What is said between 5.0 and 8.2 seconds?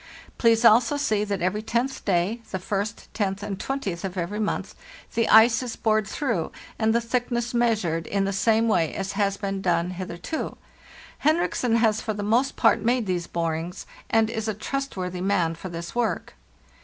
the ice is bored through, and the thickness measured,